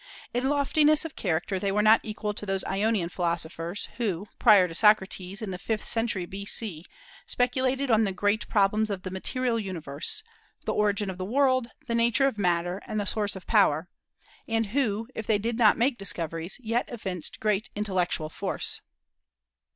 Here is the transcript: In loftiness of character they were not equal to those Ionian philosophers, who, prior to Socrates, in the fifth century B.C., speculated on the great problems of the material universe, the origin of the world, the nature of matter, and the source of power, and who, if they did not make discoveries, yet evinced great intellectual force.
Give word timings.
In 0.33 0.49
loftiness 0.49 1.05
of 1.05 1.15
character 1.15 1.59
they 1.59 1.71
were 1.71 1.83
not 1.83 1.99
equal 2.01 2.33
to 2.33 2.43
those 2.47 2.63
Ionian 2.65 3.07
philosophers, 3.09 3.87
who, 3.97 4.27
prior 4.39 4.67
to 4.67 4.73
Socrates, 4.73 5.43
in 5.43 5.51
the 5.51 5.59
fifth 5.59 5.87
century 5.87 6.25
B.C., 6.25 6.87
speculated 7.27 7.91
on 7.91 8.03
the 8.03 8.11
great 8.11 8.49
problems 8.49 8.89
of 8.89 9.03
the 9.03 9.11
material 9.11 9.59
universe, 9.59 10.23
the 10.65 10.73
origin 10.73 11.11
of 11.11 11.19
the 11.19 11.23
world, 11.23 11.67
the 11.85 11.93
nature 11.93 12.25
of 12.25 12.39
matter, 12.39 12.81
and 12.87 12.99
the 12.99 13.05
source 13.05 13.35
of 13.35 13.45
power, 13.45 13.89
and 14.47 14.65
who, 14.73 15.07
if 15.13 15.27
they 15.27 15.37
did 15.37 15.59
not 15.59 15.77
make 15.77 15.99
discoveries, 15.99 16.57
yet 16.63 16.89
evinced 16.91 17.39
great 17.39 17.69
intellectual 17.75 18.29
force. 18.29 18.81